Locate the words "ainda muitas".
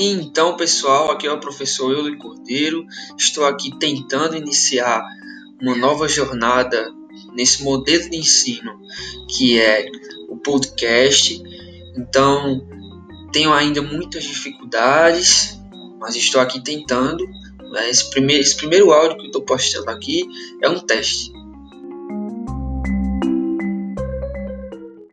13.52-14.22